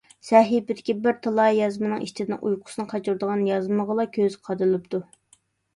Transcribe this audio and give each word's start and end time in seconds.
سەھىپىدىكى 0.27 0.95
بىر 1.03 1.17
تالاي 1.27 1.53
يازمىنىڭ 1.59 2.07
ئىچىدىن 2.07 2.39
ئۇيقۇسىنى 2.41 2.87
قاچۇرىدىغان 2.95 3.45
يازمىغىلا 3.53 4.11
كۆزى 4.19 4.45
قادىلىپتۇ. 4.51 5.07